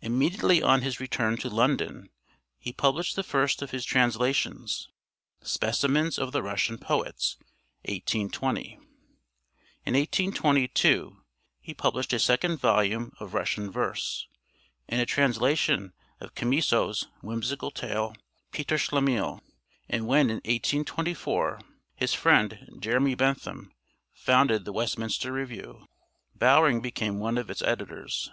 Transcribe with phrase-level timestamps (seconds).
[0.00, 2.10] Immediately on his return to London
[2.58, 4.88] he published the first of his translations,
[5.42, 7.36] "Specimens of the Russian Poets"
[7.84, 8.72] (1820).
[9.86, 11.22] In 1822
[11.60, 14.26] he published a second volume of Russian verse
[14.88, 18.16] and a translation of Chamisso's whimsical tale
[18.50, 19.40] 'Peter Schlemihl';
[19.88, 21.60] and when in 1824
[21.94, 23.70] his friend Jeremy Bentham
[24.14, 25.86] founded the Westminster Review,
[26.34, 28.32] Bowring became one of its editors.